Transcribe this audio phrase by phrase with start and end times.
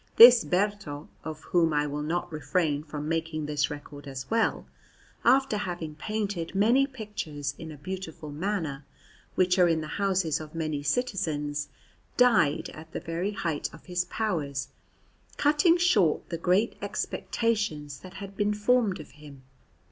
[0.15, 4.65] This Berto (of whom I will not refrain from making this record as well),
[5.23, 8.83] after having painted many pictures in a beautiful manner,
[9.35, 11.69] which are in the houses of many citizens,
[12.17, 14.69] died at the very height of his powers,
[15.37, 19.43] cutting short the great expectations that had been formed of him.